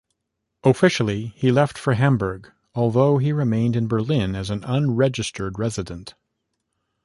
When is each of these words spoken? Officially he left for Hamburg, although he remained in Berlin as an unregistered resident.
Officially 0.63 1.27
he 1.35 1.51
left 1.51 1.77
for 1.77 1.93
Hamburg, 1.93 2.51
although 2.73 3.19
he 3.19 3.31
remained 3.31 3.75
in 3.75 3.87
Berlin 3.87 4.33
as 4.33 4.49
an 4.49 4.63
unregistered 4.63 5.59
resident. 5.59 6.15